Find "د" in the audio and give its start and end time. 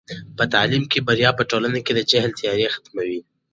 1.95-1.99